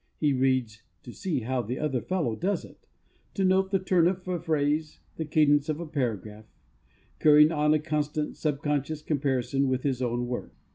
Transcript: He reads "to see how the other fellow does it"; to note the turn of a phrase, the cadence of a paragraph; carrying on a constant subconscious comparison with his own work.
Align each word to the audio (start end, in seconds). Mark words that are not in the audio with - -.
He 0.17 0.33
reads 0.33 0.81
"to 1.03 1.13
see 1.13 1.41
how 1.41 1.61
the 1.61 1.77
other 1.77 2.01
fellow 2.01 2.35
does 2.35 2.65
it"; 2.65 2.87
to 3.35 3.45
note 3.45 3.69
the 3.69 3.77
turn 3.77 4.07
of 4.07 4.27
a 4.27 4.39
phrase, 4.39 4.99
the 5.17 5.25
cadence 5.25 5.69
of 5.69 5.79
a 5.79 5.85
paragraph; 5.85 6.45
carrying 7.19 7.51
on 7.51 7.75
a 7.75 7.77
constant 7.77 8.35
subconscious 8.35 9.03
comparison 9.03 9.67
with 9.67 9.83
his 9.83 10.01
own 10.01 10.25
work. 10.25 10.55